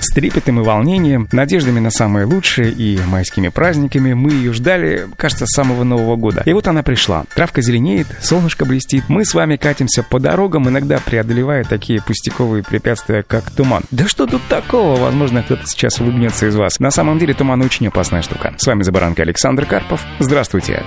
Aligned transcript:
С 0.00 0.10
трепетом 0.12 0.60
и 0.60 0.62
волнением, 0.62 1.28
надеждами 1.32 1.80
на 1.80 1.90
самое 1.90 2.24
лучшее 2.24 2.70
и 2.70 3.00
майскими 3.06 3.48
праздниками 3.48 4.12
мы 4.14 4.30
ее 4.30 4.52
ждали, 4.52 5.08
кажется, 5.16 5.46
с 5.46 5.54
самого 5.54 5.82
Нового 5.82 6.16
года. 6.16 6.42
И 6.44 6.52
вот 6.52 6.68
она 6.68 6.82
пришла. 6.82 7.24
Травка 7.34 7.62
зеленеет, 7.62 8.06
солнышко 8.20 8.64
блестит. 8.64 9.04
Мы 9.08 9.24
с 9.24 9.34
вами 9.34 9.56
катимся 9.56 10.04
по 10.04 10.20
дорогам, 10.20 10.68
иногда 10.68 10.98
преодолевая 11.04 11.64
такие 11.64 12.00
пустяковые 12.00 12.62
препятствия, 12.62 13.24
как 13.26 13.50
туман. 13.50 13.82
Да 13.90 14.06
что 14.06 14.26
тут 14.26 14.42
такого? 14.48 14.96
Возможно, 15.00 15.42
кто-то 15.42 15.66
сейчас 15.66 16.00
улыбнется 16.00 16.46
из 16.46 16.54
вас. 16.54 16.78
На 16.78 16.90
самом 16.90 17.18
деле 17.18 17.34
туман 17.34 17.60
очень 17.62 17.88
опасная 17.88 18.22
штука. 18.22 18.54
С 18.56 18.66
вами 18.66 18.82
Забаранка 18.82 19.22
Александр 19.22 19.66
Карпов. 19.66 20.04
Здравствуйте. 20.20 20.84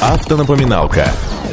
Автонапоминалка. 0.00 1.08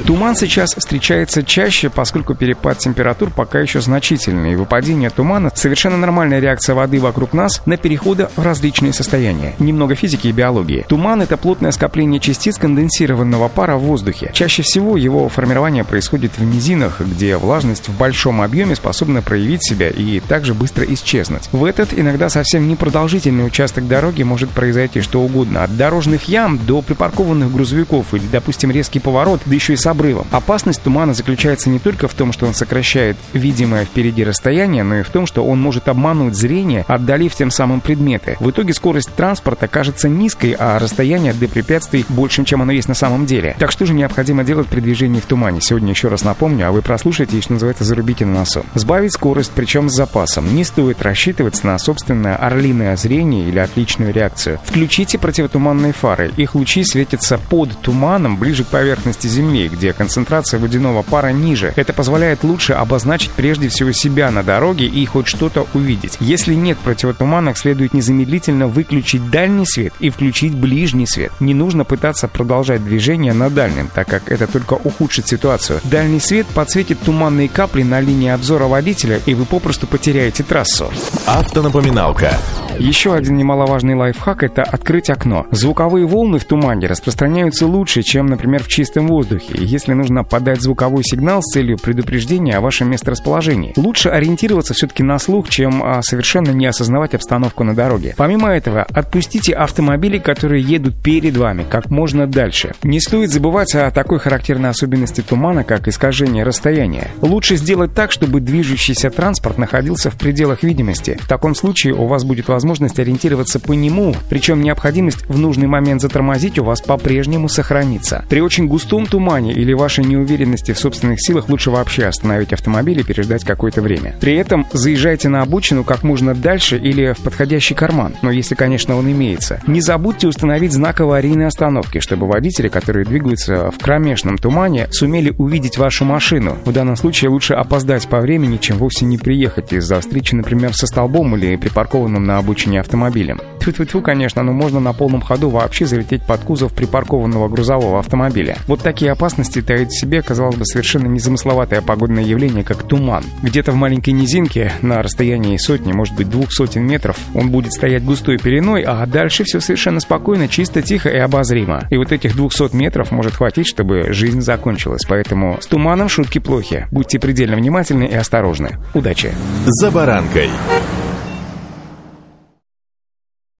Туман 0.05 0.36
сейчас 0.36 0.76
встречается 0.76 1.44
чаще, 1.44 1.89
поскольку 1.89 2.34
перепад 2.36 2.78
температур 2.78 3.31
пока 3.31 3.59
еще 3.59 3.81
значительный. 3.81 4.53
И 4.53 4.55
выпадение 4.55 5.09
тумана— 5.09 5.52
совершенно 5.55 5.98
нормальная 5.98 6.39
реакция 6.39 6.73
воды 6.76 6.98
вокруг 6.99 7.34
нас 7.34 7.62
на 7.66 7.77
переходы 7.77 8.27
в 8.35 8.44
различные 8.44 8.94
состояния. 8.94 9.55
Немного 9.59 9.95
физики 9.95 10.27
и 10.27 10.31
биологии. 10.31 10.85
Туман— 10.88 11.22
это 11.23 11.38
плотное 11.38 11.72
скопление 11.72 12.20
частиц 12.20 12.58
конденсированного 12.58 13.48
пара 13.48 13.77
в 13.77 13.81
воздухе. 13.81 14.31
Чаще 14.34 14.63
всего 14.63 14.98
его 14.98 15.30
формирование 15.30 15.84
происходит 15.84 16.38
в 16.38 16.44
низинах, 16.44 17.02
где 17.02 17.38
влажность 17.38 17.89
в 17.89 17.98
большом 17.98 18.41
объеме 18.41 18.75
способна 18.75 19.22
проявить 19.22 19.63
себя 19.63 19.89
и 19.89 20.20
также 20.20 20.53
быстро 20.53 20.85
исчезнуть. 20.85 21.49
В 21.52 21.66
этот 21.66 21.98
иногда 21.98 22.30
совсем 22.30 22.67
непродолжительный 22.67 23.45
участок 23.45 23.88
дороги 23.88 24.23
может 24.23 24.50
произойти 24.50 25.02
что 25.02 25.22
угодно. 25.22 25.63
От 25.63 25.75
дорожных 25.78 26.25
ям 26.30 26.59
до 26.66 26.81
припаркованных 26.81 27.52
грузовиков 27.52 28.13
или, 28.13 28.23
допустим, 28.31 28.72
резкий 28.72 29.00
поворот, 29.00 29.41
да 29.45 29.56
еще 29.56 29.73
и 29.73 29.78
с 29.78 29.86
обрывом. 29.86 30.28
Опасность 30.31 30.81
тумана 30.81 31.13
заключается 31.13 31.69
не 31.69 31.80
только 31.80 32.08
в 32.08 32.13
том, 32.13 32.31
что 32.31 32.45
он 32.45 32.53
сокращает 32.53 33.17
видимое 33.34 33.86
впереди 33.86 34.23
расстояние, 34.23 34.84
но 34.84 34.97
и 34.97 35.03
в 35.03 35.09
том, 35.09 35.25
что 35.25 35.45
он 35.45 35.61
может 35.61 35.88
обмануть 35.88 36.36
зрение, 36.36 36.86
отдалив 36.90 37.34
тем 37.36 37.52
самым 37.52 37.82
предметы. 37.82 38.36
В 38.40 38.50
итоге 38.50 38.73
скорость 38.73 39.14
транспорта 39.16 39.68
кажется 39.68 40.09
низкой, 40.09 40.56
а 40.58 40.80
расстояние 40.80 41.34
до 41.34 41.48
препятствий 41.48 42.06
большим, 42.09 42.46
чем 42.46 42.62
оно 42.62 42.72
есть 42.72 42.88
на 42.88 42.96
самом 42.96 43.26
деле. 43.26 43.56
Так 43.59 43.72
что 43.72 43.86
же 43.86 43.94
необходимо 43.94 44.44
делать 44.44 44.68
при 44.68 44.80
движении 44.80 45.20
в 45.20 45.26
тумане? 45.26 45.62
Сегодня 45.62 45.92
еще 45.92 46.08
раз 46.08 46.23
напомню, 46.23 46.68
а 46.68 46.72
вы 46.72 46.81
прослушайте 46.81 47.38
и, 47.38 47.42
что 47.42 47.54
называется, 47.54 47.84
зарубите 47.84 48.26
на 48.26 48.40
носу. 48.40 48.66
Сбавить 48.73 49.14
скорость, 49.14 49.52
причем 49.54 49.90
с 49.90 49.96
запасом. 49.96 50.56
Не 50.56 50.64
стоит 50.64 51.02
рассчитывать 51.02 51.64
на 51.64 51.78
собственное 51.78 52.36
орлиное 52.36 52.96
зрение 52.98 53.48
или 53.48 53.59
отличную 53.59 54.12
реакцию. 54.12 54.59
Включите 54.66 55.20
противотуманные 55.20 55.94
фары. 55.94 56.31
Их 56.38 56.56
лучи 56.56 56.84
светятся 56.84 57.38
под 57.38 57.78
туманом, 57.81 58.38
ближе 58.38 58.64
к 58.64 58.68
поверхности 58.68 59.28
Земли, 59.28 59.70
где 59.70 59.94
концентрация 59.94 60.59
водяного 60.59 61.03
пара 61.03 61.31
ниже. 61.31 61.72
Это 61.76 61.94
позволяет 61.94 62.44
лучше 62.44 62.74
обозначить 62.74 63.31
прежде 63.31 63.70
всего 63.70 63.92
себя 63.92 64.31
на 64.31 64.42
дороге 64.42 64.86
и 64.88 65.06
хоть 65.06 65.28
что-то 65.28 65.68
увидеть. 65.74 66.18
Если 66.20 66.56
нет 66.56 66.78
противотуманок, 66.80 67.58
следует 67.58 67.94
незамедлительно 67.94 68.67
выключить 68.67 69.30
дальний 69.30 69.66
свет 69.66 69.94
и 69.99 70.09
включить 70.09 70.55
ближний 70.55 71.05
свет. 71.05 71.31
Не 71.39 71.53
нужно 71.53 71.83
пытаться 71.83 72.27
продолжать 72.27 72.83
движение 72.83 73.33
на 73.33 73.49
дальнем, 73.49 73.89
так 73.94 74.08
как 74.08 74.31
это 74.31 74.47
только 74.47 74.73
ухудшит 74.73 75.27
ситуацию. 75.27 75.80
Дальний 75.83 76.19
свет 76.19 76.47
подсветит 76.47 77.00
туманные 77.00 77.50
капли 77.50 77.83
на 77.83 78.00
линии 78.00 78.30
обзора 78.30 78.66
водителя, 78.66 79.19
и 79.25 79.33
вы 79.33 79.45
попросту 79.45 79.88
потеряете 79.88 80.44
трассу. 80.44 80.91
Автонапоминалка. 81.25 82.38
Еще 82.80 83.13
один 83.13 83.35
немаловажный 83.35 83.94
лайфхак– 83.94 84.41
это 84.44 84.63
открыть 84.63 85.09
окно. 85.09 85.45
Звуковые 85.52 86.08
волны 86.08 86.39
в 86.39 86.45
тумане 86.45 86.88
распространяются 86.88 87.67
лучше, 87.67 88.03
чем, 88.03 88.27
например, 88.27 88.63
в 88.63 88.69
чистом 88.69 89.07
воздухе. 89.07 89.53
Если 89.56 89.91
нужно 89.91 90.23
подать 90.23 90.62
звуковой 90.62 91.03
сигнал 91.03 91.41
с 91.41 91.51
целью 91.51 91.78
предупреждения 91.78 92.56
о 92.56 92.62
вашем 92.62 92.89
месторасположении, 92.89 93.73
лучше 93.75 94.07
ориентироваться 94.07 94.73
все-таки 94.73 95.03
на 95.03 95.19
слух, 95.19 95.50
чем 95.50 95.84
а, 95.84 96.01
совершенно 96.01 96.51
не 96.51 96.68
осознавать 96.68 97.13
обстановку 97.16 97.66
на 97.66 97.75
дороге. 97.75 98.13
Помимо 98.16 98.47
этого, 98.47 98.84
отпустите 98.84 99.53
автомобили, 99.56 100.18
которые 100.18 100.63
едут 100.63 100.95
перед 101.03 101.35
вами, 101.35 101.66
как 101.69 101.89
можно 101.89 102.28
дальше. 102.28 102.75
Не 102.84 103.01
стоит 103.01 103.29
забывать 103.29 103.75
о 103.75 103.91
такой 103.91 104.19
характерной 104.19 104.69
особенности 104.69 105.19
тумана, 105.19 105.66
как 105.66 105.89
искажение 105.89 106.45
расстояния. 106.45 107.09
Лучше 107.22 107.57
сделать 107.57 107.94
так, 107.94 108.13
чтобы 108.13 108.39
движущийся 108.39 109.09
транспорт 109.09 109.57
находился 109.57 110.09
в 110.09 110.16
пределах 110.16 110.63
видимости. 110.63 111.18
В 111.19 111.28
таком 111.28 111.56
случае 111.56 111.94
у 111.94 112.07
вас 112.07 112.23
будет 112.23 112.47
возможность 112.47 112.69
возможность 112.69 113.00
ориентироваться 113.00 113.59
по 113.59 113.74
нему, 113.74 114.13
причем 114.30 114.62
необходимость 114.62 115.28
в 115.28 115.40
нужный 115.40 115.66
момент 115.66 116.02
затормозить 116.02 116.59
у 116.59 116.63
вас 116.63 116.81
по-прежнему 116.81 117.50
сохранится. 117.50 118.24
При 118.30 118.41
очень 118.41 118.68
густом 118.68 119.07
тумане 119.07 119.53
или 119.53 119.74
вашей 119.74 120.06
неуверенности 120.06 120.72
в 120.72 120.78
собственных 120.78 121.19
силах 121.19 121.50
лучше 121.50 121.72
вообще 121.72 122.06
остановить 122.06 122.53
автомобиль 122.53 123.00
и 123.00 123.03
переждать 123.03 123.44
какое-то 123.44 123.81
время. 123.81 124.16
При 124.22 124.35
этом 124.35 124.68
заезжайте 124.72 125.30
на 125.30 125.41
обочину 125.41 125.84
как 125.84 126.03
можно 126.03 126.35
дальше 126.35 126.78
или 126.78 127.13
в 127.13 127.24
подходящий 127.24 127.74
карман, 127.74 128.13
но 128.22 128.30
если, 128.30 128.53
конечно, 128.53 128.96
он 128.96 129.12
имеется. 129.12 129.63
Не 129.66 129.81
забудьте 129.81 130.28
установить 130.28 130.72
знак 130.72 131.01
аварийной 131.01 131.47
остановки, 131.47 132.00
чтобы 132.00 132.28
водители, 132.28 132.68
которые 132.68 133.03
двигаются 133.03 133.72
в 133.72 133.80
кромешном 133.80 134.38
тумане, 134.38 134.90
сумели 134.91 135.34
увидеть 135.40 135.80
вашу 135.80 136.06
машину. 136.06 136.56
В 136.66 136.72
данном 136.72 136.96
случае 136.96 137.31
лучше 137.31 137.56
опоздать 137.56 138.07
по 138.07 138.19
времени, 138.19 138.57
чем 138.57 138.78
вовсе 138.78 139.06
не 139.06 139.18
приехать 139.18 139.74
из-за 139.74 140.00
встречи, 140.01 140.36
например, 140.36 140.75
со 140.75 140.86
столбом 140.86 141.36
или 141.36 141.56
припаркованным 141.56 142.24
на 142.24 142.38
обочине 142.38 142.59
обочине 142.59 142.81
автомобилем. 142.81 143.40
Тьфу-тьфу-тьфу, 143.59 144.02
конечно, 144.02 144.44
но 144.44 144.52
можно 144.52 144.80
на 144.80 144.94
полном 144.94 145.22
ходу 145.22 145.50
вообще 145.50 145.86
залететь 145.86 146.24
под 146.24 146.42
кузов 146.42 146.74
припаркованного 146.74 147.47
грузового 147.47 148.00
автомобиля. 148.00 148.58
Вот 148.68 148.81
такие 148.81 149.12
опасности 149.12 149.62
таит 149.62 149.90
в 149.90 150.00
себе, 150.00 150.22
казалось 150.22 150.56
бы, 150.56 150.66
совершенно 150.66 151.08
незамысловатое 151.08 151.81
погодное 151.81 152.24
явление, 152.24 152.64
как 152.64 152.84
туман. 152.84 153.24
Где-то 153.42 153.72
в 153.72 153.75
маленькой 153.75 154.12
низинке, 154.12 154.72
на 154.81 155.02
расстоянии 155.02 155.58
сотни, 155.58 155.94
может 155.94 156.16
быть, 156.16 156.30
двух 156.30 156.52
сотен 156.52 156.86
метров, 156.86 157.18
он 157.34 157.50
будет 157.50 157.74
стоять 157.74 158.03
густой 158.03 158.38
пеленой, 158.38 158.84
а 158.84 159.06
дальше 159.06 159.44
все 159.46 159.59
совершенно 159.59 160.00
спокойно, 160.00 160.48
чисто, 160.48 160.81
тихо 160.81 161.09
и 161.09 161.18
обозримо. 161.18 161.88
И 161.90 161.98
вот 161.98 162.12
этих 162.12 162.36
200 162.36 162.75
метров 162.75 163.12
может 163.12 163.36
хватить, 163.36 163.68
чтобы 163.68 164.12
жизнь 164.12 164.42
закончилась. 164.42 165.03
Поэтому 165.08 165.58
с 165.62 165.68
туманом 165.68 166.09
шутки 166.09 166.40
плохи. 166.40 166.88
Будьте 166.92 167.19
предельно 167.19 167.56
внимательны 167.56 168.06
и 168.06 168.16
осторожны. 168.16 168.78
Удачи! 168.94 169.31
«За 169.66 169.92
баранкой» 169.92 170.50